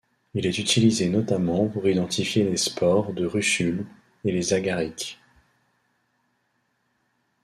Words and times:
Il 0.33 0.47
est 0.47 0.57
utilisé 0.57 1.09
notamment 1.09 1.67
pour 1.67 1.87
identifier 1.87 2.43
les 2.43 2.57
spores 2.57 3.13
de 3.13 3.23
russules 3.27 3.85
et 4.25 4.31
les 4.31 4.51
agarics. 4.55 5.19